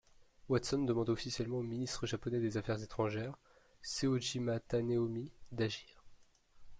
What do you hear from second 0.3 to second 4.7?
Watson demande officiellement au ministre japonais des Affaires étrangères, Soejima